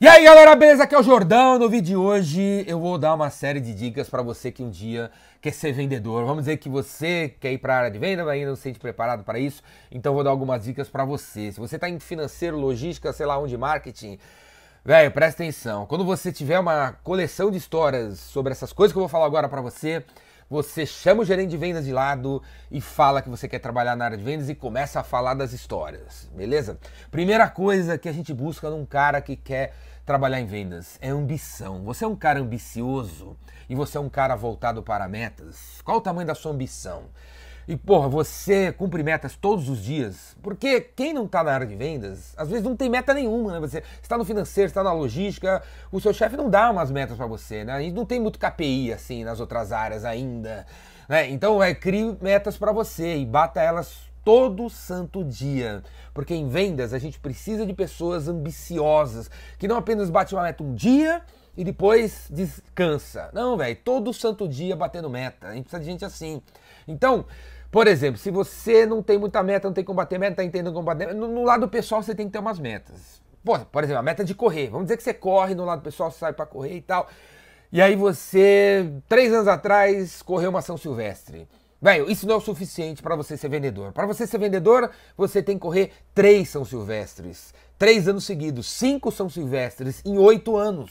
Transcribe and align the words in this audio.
E 0.00 0.06
aí 0.06 0.22
galera, 0.22 0.54
beleza? 0.54 0.84
Aqui 0.84 0.94
é 0.94 1.00
o 1.00 1.02
Jordão. 1.02 1.58
No 1.58 1.68
vídeo 1.68 1.86
de 1.86 1.96
hoje 1.96 2.64
eu 2.68 2.78
vou 2.78 2.96
dar 2.96 3.12
uma 3.14 3.30
série 3.30 3.58
de 3.58 3.74
dicas 3.74 4.08
para 4.08 4.22
você 4.22 4.52
que 4.52 4.62
um 4.62 4.70
dia 4.70 5.10
quer 5.40 5.52
ser 5.52 5.72
vendedor. 5.72 6.24
Vamos 6.24 6.44
dizer 6.44 6.56
que 6.58 6.68
você 6.68 7.34
quer 7.40 7.50
ir 7.50 7.58
para 7.58 7.74
a 7.74 7.78
área 7.78 7.90
de 7.90 7.98
venda, 7.98 8.24
mas 8.24 8.34
ainda 8.34 8.50
não 8.50 8.54
se 8.54 8.62
sente 8.62 8.78
preparado 8.78 9.24
para 9.24 9.40
isso. 9.40 9.60
Então 9.90 10.14
vou 10.14 10.22
dar 10.22 10.30
algumas 10.30 10.62
dicas 10.62 10.88
para 10.88 11.04
você. 11.04 11.50
Se 11.50 11.58
você 11.58 11.74
está 11.74 11.88
em 11.88 11.98
financeiro, 11.98 12.56
logística, 12.56 13.12
sei 13.12 13.26
lá 13.26 13.40
onde, 13.40 13.58
marketing, 13.58 14.20
velho, 14.84 15.10
presta 15.10 15.42
atenção. 15.42 15.84
Quando 15.84 16.04
você 16.04 16.30
tiver 16.30 16.60
uma 16.60 16.92
coleção 17.02 17.50
de 17.50 17.56
histórias 17.56 18.20
sobre 18.20 18.52
essas 18.52 18.72
coisas 18.72 18.92
que 18.92 18.98
eu 18.98 19.02
vou 19.02 19.08
falar 19.08 19.26
agora 19.26 19.48
para 19.48 19.60
você, 19.60 20.04
você 20.50 20.86
chama 20.86 21.22
o 21.22 21.24
gerente 21.24 21.50
de 21.50 21.56
vendas 21.56 21.84
de 21.84 21.92
lado 21.92 22.42
e 22.70 22.80
fala 22.80 23.20
que 23.20 23.28
você 23.28 23.46
quer 23.46 23.58
trabalhar 23.58 23.94
na 23.94 24.06
área 24.06 24.16
de 24.16 24.24
vendas 24.24 24.48
e 24.48 24.54
começa 24.54 25.00
a 25.00 25.04
falar 25.04 25.34
das 25.34 25.52
histórias, 25.52 26.30
beleza? 26.34 26.78
Primeira 27.10 27.48
coisa 27.48 27.98
que 27.98 28.08
a 28.08 28.12
gente 28.12 28.32
busca 28.32 28.70
num 28.70 28.86
cara 28.86 29.20
que 29.20 29.36
quer 29.36 29.74
trabalhar 30.06 30.40
em 30.40 30.46
vendas 30.46 30.96
é 31.02 31.10
ambição. 31.10 31.82
Você 31.84 32.04
é 32.04 32.08
um 32.08 32.16
cara 32.16 32.40
ambicioso 32.40 33.36
e 33.68 33.74
você 33.74 33.98
é 33.98 34.00
um 34.00 34.08
cara 34.08 34.34
voltado 34.34 34.82
para 34.82 35.06
metas. 35.06 35.82
Qual 35.84 35.98
o 35.98 36.00
tamanho 36.00 36.26
da 36.26 36.34
sua 36.34 36.52
ambição? 36.52 37.04
E, 37.68 37.76
porra, 37.76 38.08
você 38.08 38.72
cumpre 38.72 39.02
metas 39.02 39.36
todos 39.36 39.68
os 39.68 39.84
dias. 39.84 40.34
Porque 40.42 40.80
quem 40.80 41.12
não 41.12 41.26
está 41.26 41.44
na 41.44 41.52
área 41.52 41.66
de 41.66 41.76
vendas, 41.76 42.32
às 42.34 42.48
vezes 42.48 42.64
não 42.64 42.74
tem 42.74 42.88
meta 42.88 43.12
nenhuma, 43.12 43.52
né? 43.52 43.60
Você 43.60 43.82
está 44.02 44.16
no 44.16 44.24
financeiro, 44.24 44.68
está 44.68 44.82
na 44.82 44.90
logística, 44.90 45.62
o 45.92 46.00
seu 46.00 46.14
chefe 46.14 46.34
não 46.34 46.48
dá 46.48 46.70
umas 46.70 46.90
metas 46.90 47.18
para 47.18 47.26
você, 47.26 47.64
né? 47.64 47.74
A 47.74 47.80
gente 47.82 47.92
não 47.94 48.06
tem 48.06 48.18
muito 48.18 48.38
KPI, 48.38 48.90
assim, 48.94 49.22
nas 49.22 49.38
outras 49.38 49.70
áreas 49.70 50.06
ainda, 50.06 50.66
né? 51.06 51.28
Então, 51.28 51.62
é, 51.62 51.74
crie 51.74 52.16
metas 52.22 52.56
para 52.56 52.72
você 52.72 53.18
e 53.18 53.26
bata 53.26 53.60
elas 53.60 54.08
todo 54.24 54.70
santo 54.70 55.22
dia. 55.22 55.82
Porque 56.14 56.34
em 56.34 56.48
vendas 56.48 56.94
a 56.94 56.98
gente 56.98 57.20
precisa 57.20 57.66
de 57.66 57.74
pessoas 57.74 58.28
ambiciosas, 58.28 59.30
que 59.58 59.68
não 59.68 59.76
apenas 59.76 60.08
bate 60.08 60.34
uma 60.34 60.44
meta 60.44 60.62
um 60.62 60.74
dia 60.74 61.20
e 61.54 61.64
depois 61.64 62.28
descansa. 62.30 63.28
Não, 63.34 63.58
velho, 63.58 63.76
todo 63.84 64.14
santo 64.14 64.48
dia 64.48 64.74
batendo 64.74 65.10
meta. 65.10 65.48
A 65.48 65.54
gente 65.54 65.64
precisa 65.64 65.80
de 65.80 65.90
gente 65.90 66.04
assim. 66.04 66.40
Então, 66.86 67.26
por 67.70 67.86
exemplo, 67.86 68.18
se 68.18 68.30
você 68.30 68.86
não 68.86 69.02
tem 69.02 69.18
muita 69.18 69.42
meta, 69.42 69.68
não 69.68 69.74
tem 69.74 69.84
como 69.84 69.96
bater 69.96 70.18
meta, 70.18 70.36
tá 70.36 70.44
entendendo 70.44 70.72
como 70.72 70.86
bater 70.86 71.08
meta, 71.08 71.18
no, 71.18 71.28
no 71.28 71.44
lado 71.44 71.68
pessoal 71.68 72.02
você 72.02 72.14
tem 72.14 72.26
que 72.26 72.32
ter 72.32 72.38
umas 72.38 72.58
metas. 72.58 73.20
Pô, 73.44 73.58
por 73.58 73.84
exemplo, 73.84 74.00
a 74.00 74.02
meta 74.02 74.24
de 74.24 74.34
correr. 74.34 74.68
Vamos 74.68 74.86
dizer 74.86 74.96
que 74.96 75.02
você 75.02 75.14
corre 75.14 75.54
no 75.54 75.64
lado 75.64 75.82
pessoal, 75.82 76.10
sai 76.10 76.32
para 76.32 76.46
correr 76.46 76.76
e 76.76 76.80
tal. 76.80 77.08
E 77.70 77.82
aí 77.82 77.94
você, 77.94 78.90
três 79.08 79.32
anos 79.32 79.46
atrás, 79.46 80.22
correu 80.22 80.50
uma 80.50 80.62
São 80.62 80.76
Silvestre. 80.76 81.46
Velho, 81.80 82.10
isso 82.10 82.26
não 82.26 82.34
é 82.34 82.38
o 82.38 82.40
suficiente 82.40 83.02
para 83.02 83.14
você 83.14 83.36
ser 83.36 83.48
vendedor. 83.48 83.92
Para 83.92 84.06
você 84.06 84.26
ser 84.26 84.38
vendedor, 84.38 84.90
você 85.16 85.42
tem 85.42 85.56
que 85.56 85.60
correr 85.60 85.92
três 86.14 86.48
São 86.48 86.64
Silvestres. 86.64 87.54
Três 87.78 88.08
anos 88.08 88.24
seguidos, 88.24 88.66
cinco 88.68 89.12
São 89.12 89.28
Silvestres 89.28 90.02
em 90.04 90.18
oito 90.18 90.56
anos. 90.56 90.90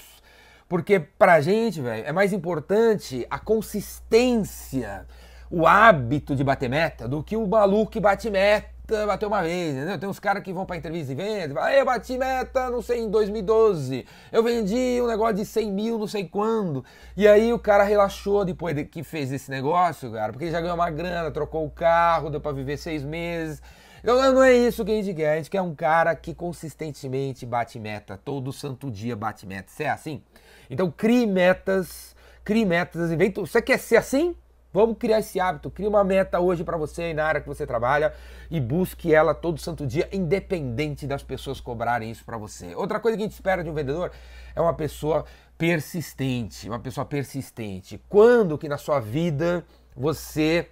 Porque 0.69 0.99
pra 0.99 1.41
gente, 1.41 1.81
velho, 1.81 2.05
é 2.05 2.11
mais 2.11 2.31
importante 2.31 3.25
a 3.29 3.39
consistência 3.39 5.05
o 5.49 5.65
hábito 5.65 6.35
de 6.35 6.43
bater 6.43 6.69
meta 6.69 7.07
do 7.07 7.23
que 7.23 7.37
o 7.37 7.47
maluco 7.47 7.91
que 7.91 7.99
bate 7.99 8.29
meta, 8.29 9.05
bateu 9.05 9.27
uma 9.27 9.41
vez, 9.41 9.75
entendeu? 9.75 9.97
Tem 9.99 10.07
uns 10.07 10.19
caras 10.19 10.41
que 10.41 10.53
vão 10.53 10.65
pra 10.65 10.77
entrevista 10.77 11.11
e 11.11 11.15
vendem, 11.15 11.57
eu 11.77 11.85
bati 11.85 12.17
meta, 12.17 12.69
não 12.69 12.81
sei, 12.81 13.01
em 13.01 13.09
2012, 13.09 14.05
eu 14.31 14.41
vendi 14.41 15.01
um 15.01 15.07
negócio 15.07 15.35
de 15.35 15.45
100 15.45 15.71
mil, 15.71 15.99
não 15.99 16.07
sei 16.07 16.25
quando, 16.25 16.85
e 17.15 17.27
aí 17.27 17.51
o 17.51 17.59
cara 17.59 17.83
relaxou 17.83 18.45
depois 18.45 18.75
de 18.75 18.85
que 18.85 19.03
fez 19.03 19.31
esse 19.31 19.51
negócio, 19.51 20.11
cara, 20.11 20.31
porque 20.31 20.45
ele 20.45 20.51
já 20.51 20.61
ganhou 20.61 20.75
uma 20.75 20.89
grana, 20.89 21.29
trocou 21.31 21.65
o 21.65 21.69
carro, 21.69 22.29
deu 22.29 22.39
pra 22.39 22.53
viver 22.53 22.77
seis 22.77 23.03
meses, 23.03 23.61
então 24.01 24.15
não 24.31 24.43
é 24.43 24.53
isso 24.53 24.85
que 24.85 24.91
a 24.91 24.95
gente 24.95 25.13
quer, 25.13 25.33
a 25.33 25.35
gente 25.35 25.49
quer 25.49 25.61
um 25.61 25.75
cara 25.75 26.15
que 26.15 26.33
consistentemente 26.33 27.45
bate 27.45 27.77
meta, 27.77 28.17
todo 28.23 28.53
santo 28.53 28.89
dia 28.89 29.17
bate 29.17 29.45
meta, 29.45 29.69
você 29.69 29.83
é 29.83 29.89
assim? 29.89 30.21
Então 30.69 30.89
crie 30.89 31.25
metas, 31.25 32.15
crie 32.41 32.65
metas, 32.65 33.11
inventa, 33.11 33.41
você 33.41 33.61
quer 33.61 33.79
ser 33.79 33.97
assim? 33.97 34.33
Vamos 34.77 34.99
criar 34.99 35.17
esse 35.21 35.39
hábito. 35.39 35.71
Cria 35.71 35.89
uma 35.89 36.03
meta 36.03 36.39
hoje 36.39 36.63
para 36.63 36.77
você 36.77 37.11
na 37.11 37.25
área 37.25 37.41
que 37.41 37.47
você 37.47 37.65
trabalha 37.65 38.13
e 38.47 38.59
busque 38.59 39.11
ela 39.11 39.33
todo 39.33 39.59
santo 39.59 39.87
dia, 39.87 40.07
independente 40.13 41.07
das 41.07 41.23
pessoas 41.23 41.59
cobrarem 41.59 42.11
isso 42.11 42.23
para 42.23 42.37
você. 42.37 42.75
Outra 42.75 42.99
coisa 42.99 43.17
que 43.17 43.23
a 43.23 43.25
gente 43.25 43.33
espera 43.33 43.63
de 43.63 43.71
um 43.71 43.73
vendedor 43.73 44.11
é 44.55 44.61
uma 44.61 44.75
pessoa 44.75 45.25
persistente, 45.57 46.69
uma 46.69 46.77
pessoa 46.77 47.03
persistente. 47.03 47.99
Quando 48.07 48.55
que 48.55 48.69
na 48.69 48.77
sua 48.77 48.99
vida 48.99 49.65
você 49.95 50.69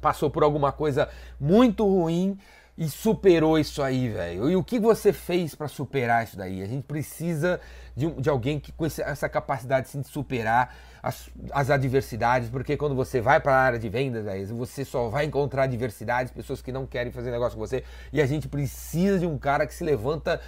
passou 0.00 0.30
por 0.30 0.42
alguma 0.42 0.72
coisa 0.72 1.06
muito 1.38 1.84
ruim 1.84 2.38
e 2.78 2.88
superou 2.88 3.58
isso 3.58 3.82
aí, 3.82 4.08
velho? 4.08 4.48
E 4.48 4.56
o 4.56 4.64
que 4.64 4.78
você 4.78 5.12
fez 5.12 5.54
para 5.54 5.68
superar 5.68 6.24
isso 6.24 6.38
daí? 6.38 6.62
A 6.62 6.66
gente 6.66 6.84
precisa 6.84 7.60
de, 7.96 8.10
de 8.12 8.28
alguém 8.28 8.60
que 8.60 8.70
com 8.70 8.84
essa 8.84 9.28
capacidade 9.28 9.86
assim, 9.88 10.02
de 10.02 10.08
superar 10.08 10.74
as, 11.02 11.30
as 11.52 11.70
adversidades, 11.70 12.50
porque 12.50 12.76
quando 12.76 12.94
você 12.94 13.20
vai 13.20 13.40
para 13.40 13.52
a 13.52 13.58
área 13.58 13.78
de 13.78 13.88
vendas, 13.88 14.24
véio, 14.24 14.46
você 14.56 14.84
só 14.84 15.08
vai 15.08 15.24
encontrar 15.24 15.62
adversidades, 15.62 16.32
pessoas 16.32 16.60
que 16.60 16.70
não 16.70 16.84
querem 16.84 17.10
fazer 17.10 17.30
negócio 17.30 17.56
com 17.56 17.66
você, 17.66 17.84
e 18.12 18.20
a 18.20 18.26
gente 18.26 18.48
precisa 18.48 19.18
de 19.18 19.26
um 19.26 19.38
cara 19.38 19.66
que 19.66 19.72
se 19.72 19.82
levanta 19.82 20.40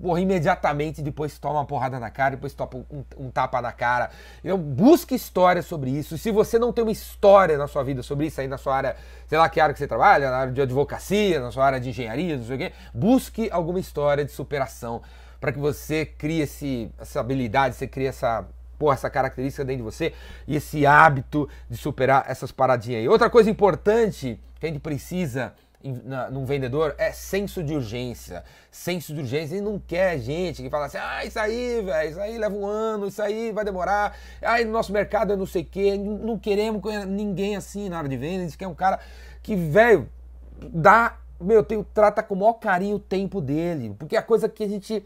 porra, 0.00 0.20
imediatamente, 0.20 1.00
depois 1.00 1.38
toma 1.38 1.60
uma 1.60 1.66
porrada 1.66 2.00
na 2.00 2.10
cara, 2.10 2.30
depois 2.30 2.54
toma 2.54 2.70
um, 2.90 3.04
um 3.16 3.30
tapa 3.30 3.60
na 3.60 3.72
cara. 3.72 4.10
Então, 4.42 4.58
busque 4.58 5.14
histórias 5.14 5.66
sobre 5.66 5.90
isso. 5.90 6.18
Se 6.18 6.30
você 6.32 6.58
não 6.58 6.72
tem 6.72 6.82
uma 6.82 6.92
história 6.92 7.56
na 7.56 7.68
sua 7.68 7.84
vida 7.84 8.02
sobre 8.02 8.26
isso, 8.26 8.40
aí 8.40 8.48
na 8.48 8.58
sua 8.58 8.76
área, 8.76 8.96
sei 9.28 9.38
lá 9.38 9.48
que 9.48 9.60
área 9.60 9.72
que 9.72 9.78
você 9.78 9.86
trabalha, 9.86 10.30
na 10.30 10.36
área 10.38 10.52
de 10.52 10.60
advocacia, 10.60 11.40
na 11.40 11.52
sua 11.52 11.66
área 11.66 11.78
de 11.78 11.90
engenharia, 11.90 12.36
não 12.36 12.44
sei 12.44 12.56
o 12.56 12.58
quê, 12.58 12.72
busque 12.92 13.48
alguma 13.52 13.78
história 13.78 14.24
de 14.24 14.32
superação 14.32 15.02
para 15.40 15.52
que 15.52 15.58
você 15.58 16.04
crie 16.04 16.42
esse, 16.42 16.90
essa 16.98 17.20
habilidade, 17.20 17.74
você 17.74 17.86
crie 17.86 18.06
essa, 18.06 18.46
porra, 18.78 18.94
essa 18.94 19.10
característica 19.10 19.64
dentro 19.64 19.84
de 19.84 19.90
você 19.90 20.12
e 20.46 20.56
esse 20.56 20.84
hábito 20.86 21.48
de 21.68 21.76
superar 21.76 22.24
essas 22.28 22.52
paradinhas 22.52 23.00
aí. 23.00 23.08
Outra 23.08 23.30
coisa 23.30 23.50
importante 23.50 24.38
que 24.58 24.66
a 24.66 24.68
gente 24.68 24.80
precisa 24.80 25.54
num 26.30 26.44
vendedor 26.44 26.94
é 26.98 27.10
senso 27.10 27.62
de 27.62 27.74
urgência. 27.74 28.44
Senso 28.70 29.14
de 29.14 29.20
urgência. 29.20 29.54
Ele 29.54 29.64
não 29.64 29.78
quer 29.78 30.18
gente 30.18 30.62
que 30.62 30.68
fala 30.68 30.86
assim, 30.86 30.98
ah, 30.98 31.24
isso 31.24 31.38
aí, 31.38 31.80
velho, 31.82 32.10
isso 32.10 32.20
aí 32.20 32.36
leva 32.36 32.54
um 32.54 32.66
ano, 32.66 33.06
isso 33.06 33.22
aí 33.22 33.50
vai 33.50 33.64
demorar, 33.64 34.14
ah, 34.42 34.62
no 34.62 34.70
nosso 34.70 34.92
mercado 34.92 35.32
é 35.32 35.36
não 35.36 35.46
sei 35.46 35.62
o 35.62 35.64
quê. 35.64 35.96
Não 35.96 36.38
queremos 36.38 36.82
ninguém 37.06 37.56
assim 37.56 37.88
na 37.88 37.96
área 37.96 38.10
de 38.10 38.16
venda. 38.16 38.40
A 38.40 38.46
gente 38.46 38.58
quer 38.58 38.68
um 38.68 38.74
cara 38.74 39.00
que, 39.42 39.56
velho, 39.56 40.06
dá 40.60 41.16
meu, 41.40 41.64
tem, 41.64 41.82
trata 41.94 42.22
com 42.22 42.34
o 42.34 42.38
maior 42.38 42.54
carinho 42.54 42.96
o 42.96 43.00
tempo 43.00 43.40
dele. 43.40 43.94
Porque 43.98 44.16
a 44.16 44.22
coisa 44.22 44.48
que 44.48 44.64
a 44.64 44.68
gente. 44.68 45.04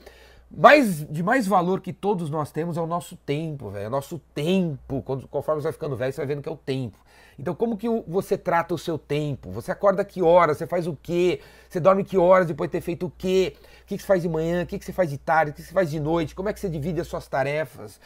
Mais, 0.57 1.05
de 1.09 1.23
mais 1.23 1.47
valor 1.47 1.81
que 1.81 1.93
todos 1.93 2.31
nós 2.31 2.53
temos 2.53 2.77
é 2.77 2.81
o 2.81 2.87
nosso 2.87 3.17
tempo, 3.17 3.71
velho. 3.71 3.85
É 3.85 3.89
o 3.89 3.91
nosso 3.91 4.19
tempo. 4.35 5.03
Quando, 5.03 5.27
conforme 5.27 5.61
você 5.61 5.65
vai 5.65 5.73
ficando 5.73 5.97
velho, 5.97 6.13
você 6.13 6.21
vai 6.21 6.27
vendo 6.27 6.43
que 6.43 6.49
é 6.49 6.53
o 6.53 6.57
tempo. 6.57 6.99
Então, 7.39 7.55
como 7.55 7.77
que 7.77 7.89
você 8.07 8.39
trata 8.39 8.75
o 8.75 8.79
seu 8.79 8.97
tempo? 8.97 9.51
Você 9.51 9.73
acorda 9.73 10.05
que 10.05 10.23
horas? 10.23 10.59
Você 10.59 10.67
faz 10.67 10.87
o 10.87 10.97
quê? 11.01 11.41
Você 11.69 11.81
dorme 11.81 12.05
que 12.05 12.17
horas 12.17 12.47
depois 12.47 12.69
de 12.69 12.73
ter 12.73 12.81
feito 12.81 13.07
o 13.07 13.11
quê? 13.11 13.57
O 13.83 13.87
que 13.87 13.99
você 13.99 14.07
faz 14.07 14.23
de 14.23 14.29
manhã? 14.29 14.63
O 14.63 14.67
que 14.67 14.79
você 14.79 14.93
faz 14.93 15.11
de 15.11 15.19
tarde? 15.19 15.51
O 15.51 15.55
que 15.55 15.63
você 15.63 15.73
faz 15.73 15.91
de 15.91 15.99
noite? 15.99 16.35
Como 16.35 16.49
é 16.49 16.53
que 16.53 16.61
você 16.61 16.69
divide 16.69 17.01
as 17.01 17.09
suas 17.09 17.27
tarefas? 17.27 18.01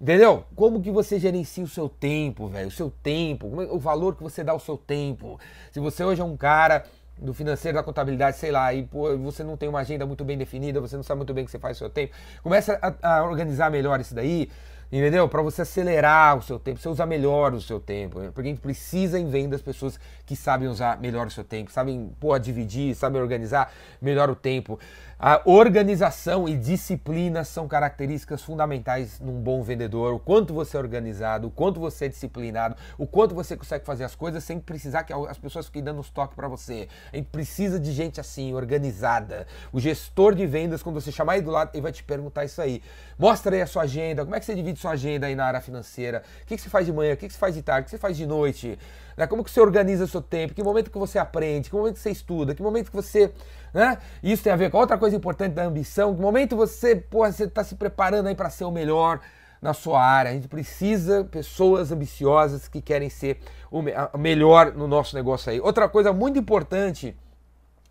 Entendeu? 0.00 0.44
Como 0.54 0.82
que 0.82 0.90
você 0.90 1.18
gerencia 1.18 1.64
o 1.64 1.68
seu 1.68 1.88
tempo, 1.88 2.48
velho? 2.48 2.68
O 2.68 2.70
seu 2.70 2.90
tempo, 3.02 3.62
é, 3.62 3.66
o 3.66 3.78
valor 3.78 4.16
que 4.16 4.22
você 4.22 4.44
dá 4.44 4.52
ao 4.52 4.60
seu 4.60 4.76
tempo. 4.76 5.40
Se 5.70 5.80
você 5.80 6.04
hoje 6.04 6.20
é 6.20 6.24
um 6.24 6.36
cara 6.36 6.84
do 7.18 7.32
financeiro, 7.32 7.76
da 7.76 7.82
contabilidade, 7.82 8.36
sei 8.36 8.50
lá, 8.50 8.72
e 8.74 8.84
pô, 8.84 9.16
você 9.18 9.44
não 9.44 9.56
tem 9.56 9.68
uma 9.68 9.80
agenda 9.80 10.04
muito 10.06 10.24
bem 10.24 10.36
definida, 10.36 10.80
você 10.80 10.96
não 10.96 11.02
sabe 11.02 11.18
muito 11.18 11.32
bem 11.32 11.42
o 11.42 11.46
que 11.46 11.50
você 11.50 11.58
faz 11.58 11.76
no 11.76 11.78
seu 11.78 11.90
tempo, 11.90 12.14
começa 12.42 12.78
a, 12.82 13.16
a 13.16 13.24
organizar 13.24 13.70
melhor 13.70 14.00
isso 14.00 14.14
daí, 14.14 14.50
entendeu? 14.98 15.28
Para 15.28 15.42
você 15.42 15.62
acelerar 15.62 16.38
o 16.38 16.42
seu 16.42 16.56
tempo, 16.56 16.78
você 16.78 16.88
usar 16.88 17.04
melhor 17.04 17.52
o 17.52 17.60
seu 17.60 17.80
tempo, 17.80 18.20
né? 18.20 18.30
porque 18.32 18.48
a 18.48 18.52
gente 18.52 18.60
precisa 18.60 19.18
em 19.18 19.28
vendas 19.28 19.60
pessoas 19.60 19.98
que 20.24 20.36
sabem 20.36 20.68
usar 20.68 21.00
melhor 21.00 21.26
o 21.26 21.30
seu 21.30 21.42
tempo, 21.42 21.72
sabem, 21.72 22.12
pô, 22.20 22.38
dividir, 22.38 22.94
sabem 22.94 23.20
organizar 23.20 23.72
melhor 24.00 24.30
o 24.30 24.36
tempo. 24.36 24.78
A 25.18 25.40
organização 25.44 26.48
e 26.48 26.56
disciplina 26.56 27.44
são 27.44 27.66
características 27.68 28.42
fundamentais 28.42 29.20
num 29.20 29.40
bom 29.40 29.62
vendedor. 29.62 30.12
O 30.12 30.18
quanto 30.18 30.52
você 30.52 30.76
é 30.76 30.80
organizado, 30.80 31.48
o 31.48 31.50
quanto 31.50 31.80
você 31.80 32.06
é 32.06 32.08
disciplinado, 32.08 32.76
o 32.98 33.06
quanto 33.06 33.34
você 33.34 33.56
consegue 33.56 33.84
fazer 33.86 34.04
as 34.04 34.14
coisas 34.14 34.42
sem 34.44 34.58
precisar 34.58 35.04
que 35.04 35.12
as 35.12 35.38
pessoas 35.38 35.66
fiquem 35.66 35.82
dando 35.82 36.00
os 36.00 36.10
toques 36.10 36.34
para 36.34 36.48
você. 36.48 36.88
A 37.12 37.16
gente 37.16 37.26
precisa 37.26 37.80
de 37.80 37.92
gente 37.92 38.20
assim, 38.20 38.52
organizada. 38.54 39.46
O 39.72 39.80
gestor 39.80 40.34
de 40.34 40.46
vendas, 40.46 40.82
quando 40.82 41.00
você 41.00 41.10
chamar 41.10 41.36
ele 41.36 41.46
do 41.46 41.50
lado, 41.50 41.70
ele 41.72 41.80
vai 41.80 41.92
te 41.92 42.02
perguntar 42.02 42.44
isso 42.44 42.60
aí. 42.60 42.82
Mostra 43.18 43.54
aí 43.54 43.62
a 43.62 43.66
sua 43.66 43.84
agenda, 43.84 44.24
como 44.24 44.34
é 44.34 44.40
que 44.40 44.44
você 44.44 44.54
divide 44.54 44.78
sua 44.84 44.92
agenda 44.92 45.26
aí 45.26 45.34
na 45.34 45.46
área 45.46 45.60
financeira? 45.60 46.22
O 46.42 46.46
que, 46.46 46.56
que 46.56 46.62
você 46.62 46.68
faz 46.68 46.84
de 46.84 46.92
manhã? 46.92 47.14
O 47.14 47.16
que, 47.16 47.26
que 47.26 47.32
você 47.32 47.38
faz 47.38 47.54
de 47.54 47.62
tarde? 47.62 47.82
O 47.82 47.84
que 47.84 47.90
você 47.90 47.98
faz 47.98 48.16
de 48.16 48.26
noite? 48.26 48.78
Né? 49.16 49.26
Como 49.26 49.42
que 49.42 49.50
você 49.50 49.60
organiza 49.60 50.04
o 50.04 50.08
seu 50.08 50.20
tempo? 50.20 50.54
Que 50.54 50.62
momento 50.62 50.90
que 50.90 50.98
você 50.98 51.18
aprende? 51.18 51.70
Que 51.70 51.76
momento 51.76 51.94
que 51.94 52.00
você 52.00 52.10
estuda? 52.10 52.54
Que 52.54 52.62
momento 52.62 52.90
que 52.90 52.96
você... 52.96 53.32
Né? 53.72 53.98
Isso 54.22 54.42
tem 54.42 54.52
a 54.52 54.56
ver 54.56 54.70
com 54.70 54.78
outra 54.78 54.98
coisa 54.98 55.16
importante 55.16 55.54
da 55.54 55.64
ambição. 55.64 56.14
Que 56.14 56.20
momento 56.20 56.54
você 56.54 56.94
porra, 56.94 57.32
você 57.32 57.44
está 57.44 57.64
se 57.64 57.74
preparando 57.76 58.28
aí 58.28 58.34
para 58.34 58.50
ser 58.50 58.64
o 58.64 58.70
melhor 58.70 59.20
na 59.60 59.72
sua 59.72 60.04
área. 60.04 60.30
A 60.30 60.34
gente 60.34 60.48
precisa 60.48 61.24
pessoas 61.24 61.90
ambiciosas 61.90 62.68
que 62.68 62.82
querem 62.82 63.08
ser 63.08 63.40
o 63.70 63.82
melhor 64.18 64.72
no 64.72 64.86
nosso 64.86 65.16
negócio 65.16 65.50
aí. 65.50 65.60
Outra 65.60 65.88
coisa 65.88 66.12
muito 66.12 66.38
importante 66.38 67.16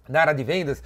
na 0.08 0.22
área 0.22 0.34
de 0.34 0.44
vendas 0.44 0.84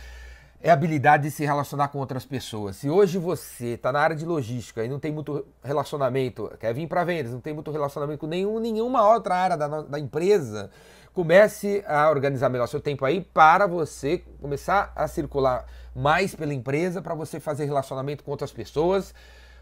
é 0.61 0.69
a 0.69 0.73
habilidade 0.73 1.23
de 1.23 1.31
se 1.31 1.45
relacionar 1.45 1.89
com 1.89 1.99
outras 1.99 2.25
pessoas. 2.25 2.77
Se 2.77 2.89
hoje 2.89 3.17
você 3.17 3.73
está 3.73 3.91
na 3.91 3.99
área 3.99 4.15
de 4.15 4.25
logística 4.25 4.83
e 4.83 4.89
não 4.89 4.99
tem 4.99 5.11
muito 5.11 5.45
relacionamento, 5.63 6.51
quer 6.59 6.73
vir 6.73 6.87
para 6.87 7.03
vendas, 7.03 7.31
não 7.31 7.39
tem 7.39 7.53
muito 7.53 7.71
relacionamento 7.71 8.19
com 8.19 8.27
nenhum, 8.27 8.59
nenhuma 8.59 9.07
outra 9.07 9.35
área 9.35 9.57
da, 9.57 9.81
da 9.81 9.99
empresa, 9.99 10.71
comece 11.13 11.83
a 11.87 12.09
organizar 12.09 12.49
melhor 12.49 12.67
seu 12.67 12.79
tempo 12.79 13.05
aí 13.05 13.21
para 13.21 13.67
você 13.67 14.23
começar 14.41 14.91
a 14.95 15.07
circular 15.07 15.65
mais 15.95 16.35
pela 16.35 16.53
empresa, 16.53 17.01
para 17.01 17.15
você 17.15 17.39
fazer 17.39 17.65
relacionamento 17.65 18.23
com 18.23 18.31
outras 18.31 18.51
pessoas 18.51 19.13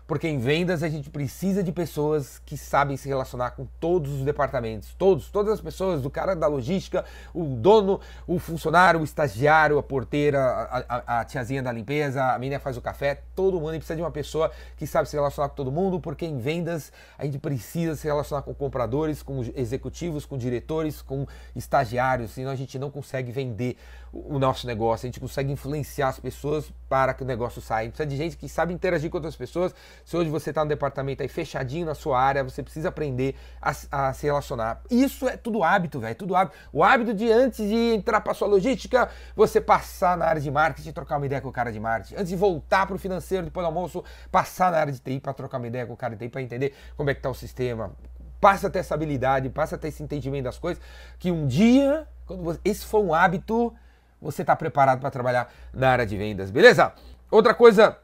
porque 0.08 0.28
em 0.28 0.38
vendas 0.38 0.84
a 0.84 0.90
gente 0.90 1.10
precisa 1.10 1.64
de 1.64 1.72
pessoas 1.72 2.40
que 2.46 2.58
sabem 2.58 2.96
se 2.96 3.08
relacionar 3.08 3.52
com 3.52 3.66
todos 3.80 4.12
os 4.12 4.22
departamentos, 4.22 4.94
todos, 4.98 5.30
todas 5.30 5.54
as 5.54 5.62
pessoas, 5.62 6.02
do 6.02 6.10
cara 6.10 6.36
da 6.36 6.48
logística, 6.48 7.04
o 7.34 7.44
dono, 7.44 8.00
o 8.28 8.38
funcionário, 8.38 9.00
o 9.00 9.04
estagiário, 9.04 9.78
a 9.78 9.84
porteira, 9.84 10.40
a, 10.40 10.86
a, 10.88 11.22
a 11.22 11.26
tiazinha 11.26 11.64
da 11.64 11.72
limpeza, 11.72 12.24
a 12.34 12.38
menina 12.38 12.60
faz 12.60 12.78
o 12.78 12.82
café, 12.82 13.22
todo 13.36 13.60
mundo 13.60 13.72
precisa 13.72 13.96
de 13.96 14.02
uma 14.02 14.12
pessoa 14.12 14.52
que 14.78 14.86
sabe 14.86 15.10
se 15.10 15.16
relacionar 15.16 15.50
com 15.50 15.56
todo 15.56 15.72
mundo, 15.72 16.00
porque 16.00 16.26
em 16.26 16.38
vendas 16.38 16.92
a 17.18 17.26
gente 17.26 17.40
precisa 17.40 17.96
se 17.96 18.06
relacionar 18.06 18.44
com 18.44 18.54
compradores, 18.54 19.24
com 19.24 19.42
executivos, 19.56 20.26
com 20.26 20.38
diretores, 20.38 21.02
com 21.02 21.26
estagiários, 21.56 22.32
senão 22.32 22.52
a 22.52 22.56
gente 22.56 22.78
não 22.78 22.92
consegue 22.92 23.32
vender 23.32 23.78
o 24.14 24.40
nosso 24.40 24.66
negócio, 24.66 25.06
a 25.06 25.10
gente 25.10 25.20
consegue 25.20 25.52
influenciar 25.52 26.08
as 26.08 26.20
pessoas 26.20 26.72
para 26.88 27.14
que 27.14 27.24
o 27.24 27.26
negócio 27.26 27.62
saia. 27.62 27.90
Precisa 27.90 28.08
de 28.08 28.16
gente 28.16 28.38
que 28.38 28.48
sabe 28.48 28.74
interagir 28.74 29.10
com 29.10 29.18
outras 29.18 29.36
pessoas. 29.36 29.76
Se 30.04 30.18
hoje 30.18 30.30
você 30.30 30.50
está 30.50 30.64
no 30.64 30.70
departamento 30.70 31.22
aí 31.24 31.30
fechadinho 31.30 31.86
na 31.86 31.96
sua 31.96 32.20
área, 32.20 32.44
você 32.44 32.62
precisa 32.62 32.90
aprender 32.90 33.36
a, 33.62 33.74
a 33.92 34.14
se 34.14 34.26
relacionar. 34.26 34.82
Isso 34.90 35.28
é 35.28 35.38
tudo 35.38 35.64
hábito, 35.64 36.00
velho, 36.00 36.12
é 36.12 36.14
tudo 36.14 36.36
hábito. 36.36 36.58
O 36.74 36.84
hábito 36.84 37.14
de 37.14 37.32
antes 37.32 37.68
de 37.68 37.94
entrar 37.94 38.22
para 38.22 38.34
sua 38.34 38.48
logística, 38.48 39.10
você 39.36 39.62
passar 39.62 40.18
na 40.18 40.26
área 40.26 40.42
de 40.42 40.52
marketing, 40.52 40.92
trocar 40.92 41.18
uma 41.18 41.26
ideia 41.26 41.42
com 41.42 41.50
o 41.50 41.54
cara 41.54 41.72
de 41.72 41.80
marketing. 41.80 42.16
Antes 42.16 42.30
de 42.30 42.36
voltar 42.36 42.86
para 42.86 42.96
o 42.96 43.00
financeiro 43.00 43.46
depois 43.46 43.64
do 43.64 43.68
almoço, 43.68 44.04
passar 44.32 44.72
na 44.72 44.78
área 44.78 44.94
de 44.94 45.00
TI 45.00 45.20
para 45.20 45.34
trocar 45.34 45.58
uma 45.58 45.68
ideia 45.68 45.86
com 45.86 45.94
o 45.94 45.98
cara 45.98 46.16
de 46.16 46.26
TI 46.26 46.30
para 46.30 46.42
entender 46.42 46.74
como 46.98 47.10
é 47.10 47.14
que 47.14 47.20
está 47.20 47.30
o 47.30 47.36
sistema. 47.36 47.92
Passa 48.40 48.68
a 48.68 48.70
ter 48.70 48.80
essa 48.80 48.94
habilidade, 48.94 49.50
passa 49.50 49.76
a 49.76 49.78
ter 49.78 49.88
esse 49.88 50.04
entendimento 50.04 50.44
das 50.44 50.58
coisas, 50.58 50.82
que 51.18 51.32
um 51.32 51.48
dia, 51.48 52.08
quando 52.26 52.44
você, 52.44 52.60
esse 52.64 52.86
for 52.86 53.04
um 53.04 53.14
hábito, 53.14 53.74
você 54.22 54.42
está 54.42 54.56
preparado 54.56 55.00
para 55.00 55.10
trabalhar 55.10 55.52
na 55.74 55.90
área 55.90 56.06
de 56.06 56.18
vendas, 56.18 56.52
beleza? 56.52 56.94
Outra 57.32 57.54
coisa 57.54 57.98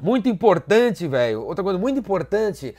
muito 0.00 0.28
importante, 0.28 1.06
velho, 1.06 1.44
outra 1.44 1.62
coisa 1.64 1.78
muito 1.78 1.98
importante 1.98 2.74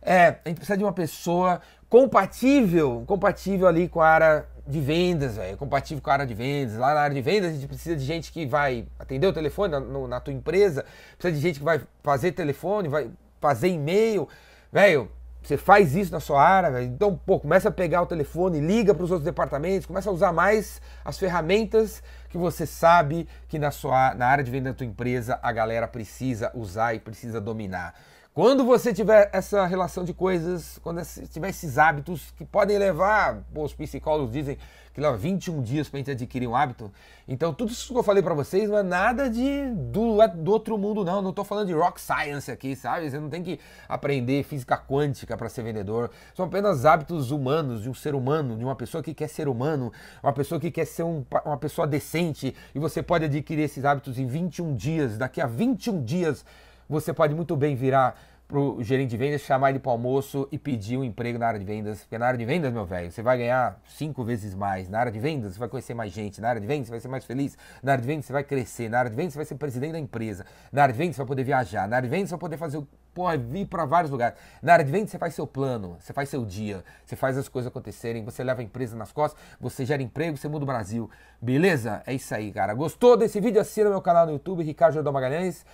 é 0.00 0.36
a 0.44 0.48
gente 0.48 0.56
precisa 0.56 0.76
de 0.76 0.84
uma 0.84 0.92
pessoa 0.92 1.60
compatível, 1.88 3.04
compatível 3.06 3.68
ali 3.68 3.88
com 3.88 4.00
a 4.00 4.08
área 4.08 4.46
de 4.66 4.80
vendas, 4.80 5.36
velho, 5.36 5.56
compatível 5.56 6.02
com 6.02 6.10
a 6.10 6.12
área 6.14 6.26
de 6.26 6.34
vendas. 6.34 6.76
Lá 6.76 6.94
na 6.94 7.00
área 7.00 7.14
de 7.14 7.20
vendas 7.22 7.50
a 7.50 7.54
gente 7.54 7.66
precisa 7.66 7.96
de 7.96 8.04
gente 8.04 8.32
que 8.32 8.46
vai 8.46 8.86
atender 8.98 9.26
o 9.26 9.32
telefone 9.32 9.72
na, 9.72 9.80
no, 9.80 10.08
na 10.08 10.20
tua 10.20 10.32
empresa, 10.32 10.84
precisa 11.18 11.34
de 11.34 11.40
gente 11.40 11.58
que 11.58 11.64
vai 11.64 11.80
fazer 12.02 12.32
telefone, 12.32 12.88
vai 12.88 13.10
fazer 13.40 13.68
e-mail, 13.68 14.28
velho 14.72 15.10
você 15.42 15.56
faz 15.56 15.94
isso 15.94 16.12
na 16.12 16.20
sua 16.20 16.42
área, 16.42 16.82
então, 16.82 17.18
pô, 17.26 17.40
começa 17.40 17.68
a 17.68 17.72
pegar 17.72 18.02
o 18.02 18.06
telefone, 18.06 18.60
liga 18.60 18.94
para 18.94 19.04
os 19.04 19.10
outros 19.10 19.24
departamentos, 19.24 19.86
começa 19.86 20.08
a 20.08 20.12
usar 20.12 20.32
mais 20.32 20.80
as 21.04 21.18
ferramentas 21.18 22.02
que 22.28 22.38
você 22.38 22.64
sabe 22.64 23.28
que 23.48 23.58
na 23.58 23.70
sua 23.70 24.14
na 24.14 24.26
área 24.26 24.42
de 24.42 24.50
venda 24.50 24.70
da 24.70 24.74
tua 24.74 24.86
empresa 24.86 25.38
a 25.42 25.52
galera 25.52 25.86
precisa 25.88 26.50
usar 26.54 26.94
e 26.94 27.00
precisa 27.00 27.40
dominar. 27.40 27.94
Quando 28.34 28.64
você 28.64 28.94
tiver 28.94 29.28
essa 29.30 29.66
relação 29.66 30.04
de 30.04 30.14
coisas, 30.14 30.78
quando 30.82 31.02
tiver 31.30 31.50
esses 31.50 31.76
hábitos 31.76 32.32
que 32.34 32.46
podem 32.46 32.78
levar, 32.78 33.42
pô, 33.52 33.62
os 33.62 33.74
psicólogos 33.74 34.32
dizem 34.32 34.56
que 34.94 35.02
leva 35.02 35.18
21 35.18 35.60
dias 35.60 35.86
para 35.86 35.98
a 35.98 36.00
gente 36.00 36.12
adquirir 36.12 36.46
um 36.46 36.56
hábito. 36.56 36.90
Então, 37.28 37.52
tudo 37.52 37.70
isso 37.70 37.92
que 37.92 37.98
eu 37.98 38.02
falei 38.02 38.22
para 38.22 38.32
vocês 38.32 38.70
não 38.70 38.78
é 38.78 38.82
nada 38.82 39.28
de 39.28 39.70
do, 39.72 40.16
do 40.28 40.50
outro 40.50 40.78
mundo, 40.78 41.04
não. 41.04 41.20
Não 41.20 41.28
estou 41.28 41.44
falando 41.44 41.66
de 41.66 41.74
rock 41.74 42.00
science 42.00 42.50
aqui, 42.50 42.74
sabe? 42.74 43.10
Você 43.10 43.20
não 43.20 43.28
tem 43.28 43.42
que 43.42 43.60
aprender 43.86 44.42
física 44.44 44.78
quântica 44.78 45.36
para 45.36 45.50
ser 45.50 45.62
vendedor. 45.62 46.10
São 46.34 46.46
apenas 46.46 46.86
hábitos 46.86 47.30
humanos 47.30 47.82
de 47.82 47.90
um 47.90 47.94
ser 47.94 48.14
humano, 48.14 48.56
de 48.56 48.64
uma 48.64 48.74
pessoa 48.74 49.02
que 49.02 49.12
quer 49.12 49.28
ser 49.28 49.46
humano, 49.46 49.92
uma 50.22 50.32
pessoa 50.32 50.58
que 50.58 50.70
quer 50.70 50.86
ser 50.86 51.02
um, 51.02 51.22
uma 51.44 51.58
pessoa 51.58 51.86
decente. 51.86 52.54
E 52.74 52.78
você 52.78 53.02
pode 53.02 53.26
adquirir 53.26 53.64
esses 53.64 53.84
hábitos 53.84 54.18
em 54.18 54.24
21 54.24 54.74
dias. 54.74 55.18
Daqui 55.18 55.38
a 55.38 55.46
21 55.46 56.02
dias 56.02 56.46
você 56.92 57.12
pode 57.12 57.34
muito 57.34 57.56
bem 57.56 57.74
virar 57.74 58.20
pro 58.46 58.82
gerente 58.82 59.08
de 59.08 59.16
vendas, 59.16 59.40
chamar 59.40 59.70
ele 59.70 59.78
para 59.78 59.88
o 59.88 59.92
almoço 59.92 60.46
e 60.52 60.58
pedir 60.58 60.98
um 60.98 61.02
emprego 61.02 61.38
na 61.38 61.46
área 61.46 61.58
de 61.58 61.64
vendas. 61.64 62.00
Porque 62.00 62.18
na 62.18 62.26
área 62.26 62.36
de 62.36 62.44
vendas, 62.44 62.70
meu 62.70 62.84
velho, 62.84 63.10
você 63.10 63.22
vai 63.22 63.38
ganhar 63.38 63.80
cinco 63.86 64.22
vezes 64.22 64.54
mais. 64.54 64.90
Na 64.90 65.00
área 65.00 65.10
de 65.10 65.18
vendas, 65.18 65.54
você 65.54 65.58
vai 65.58 65.70
conhecer 65.70 65.94
mais 65.94 66.12
gente. 66.12 66.38
Na 66.38 66.50
área 66.50 66.60
de 66.60 66.66
vendas, 66.66 66.88
você 66.88 66.90
vai 66.90 67.00
ser 67.00 67.08
mais 67.08 67.24
feliz. 67.24 67.56
Na 67.82 67.92
área 67.92 68.02
de 68.02 68.06
vendas, 68.06 68.26
você 68.26 68.32
vai 68.34 68.44
crescer. 68.44 68.90
Na 68.90 68.98
área 68.98 69.10
de 69.10 69.16
vendas, 69.16 69.32
você 69.32 69.38
vai 69.38 69.46
ser 69.46 69.54
presidente 69.54 69.92
da 69.92 69.98
empresa. 69.98 70.44
Na 70.70 70.82
área 70.82 70.92
de 70.92 70.98
vendas, 70.98 71.16
você 71.16 71.22
vai 71.22 71.28
poder 71.28 71.44
viajar. 71.44 71.88
Na 71.88 71.96
área 71.96 72.06
de 72.06 72.14
vendas, 72.14 72.28
você 72.28 72.34
vai 72.34 72.40
poder 72.40 72.56
fazer 72.58 72.76
o 72.76 72.86
pô, 73.14 73.24
vir 73.38 73.66
para 73.66 73.86
vários 73.86 74.10
lugares. 74.10 74.38
Na 74.60 74.74
área 74.74 74.84
de 74.84 74.90
vendas, 74.90 75.10
você 75.10 75.18
faz 75.18 75.34
seu 75.34 75.46
plano, 75.46 75.96
você 75.98 76.12
faz 76.12 76.28
seu 76.28 76.44
dia, 76.44 76.84
você 77.06 77.16
faz 77.16 77.38
as 77.38 77.48
coisas 77.48 77.70
acontecerem, 77.70 78.22
você 78.22 78.44
leva 78.44 78.60
a 78.60 78.64
empresa 78.64 78.94
nas 78.96 79.12
costas, 79.12 79.40
você 79.58 79.86
gera 79.86 80.02
emprego, 80.02 80.36
você 80.36 80.46
muda 80.46 80.64
o 80.64 80.66
Brasil. 80.66 81.10
Beleza? 81.40 82.02
É 82.06 82.12
isso 82.12 82.34
aí, 82.34 82.52
cara. 82.52 82.74
Gostou 82.74 83.16
desse 83.16 83.40
vídeo? 83.40 83.62
Assina 83.62 83.88
meu 83.88 84.02
canal 84.02 84.26
no 84.26 84.32
YouTube, 84.32 84.62
Ricardo 84.62 84.92
Jordão 84.92 85.12
Magalhães. 85.12 85.64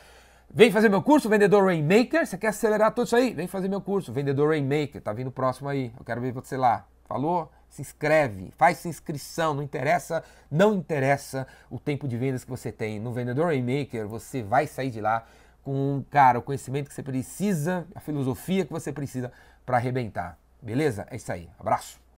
Vem 0.50 0.72
fazer 0.72 0.88
meu 0.88 1.02
curso, 1.02 1.28
Vendedor 1.28 1.66
Rainmaker. 1.66 2.26
Você 2.26 2.38
quer 2.38 2.48
acelerar 2.48 2.92
tudo 2.92 3.06
isso 3.06 3.16
aí? 3.16 3.34
Vem 3.34 3.46
fazer 3.46 3.68
meu 3.68 3.82
curso, 3.82 4.12
Vendedor 4.12 4.48
Rainmaker. 4.48 5.00
Tá 5.02 5.12
vindo 5.12 5.30
próximo 5.30 5.68
aí. 5.68 5.92
Eu 5.98 6.04
quero 6.04 6.22
ver 6.22 6.32
você 6.32 6.56
lá. 6.56 6.86
Falou? 7.06 7.52
Se 7.68 7.82
inscreve, 7.82 8.50
faz 8.56 8.78
sua 8.78 8.88
inscrição. 8.88 9.52
Não 9.52 9.62
interessa, 9.62 10.24
não 10.50 10.74
interessa 10.74 11.46
o 11.70 11.78
tempo 11.78 12.08
de 12.08 12.16
vendas 12.16 12.44
que 12.44 12.50
você 12.50 12.72
tem. 12.72 12.98
No 12.98 13.12
Vendedor 13.12 13.46
Rainmaker, 13.46 14.08
você 14.08 14.42
vai 14.42 14.66
sair 14.66 14.90
de 14.90 15.02
lá 15.02 15.26
com, 15.62 16.02
cara, 16.10 16.38
o 16.38 16.42
conhecimento 16.42 16.88
que 16.88 16.94
você 16.94 17.02
precisa, 17.02 17.86
a 17.94 18.00
filosofia 18.00 18.64
que 18.64 18.72
você 18.72 18.90
precisa 18.90 19.30
para 19.66 19.76
arrebentar. 19.76 20.38
Beleza? 20.62 21.06
É 21.10 21.16
isso 21.16 21.30
aí. 21.30 21.48
Abraço. 21.58 22.00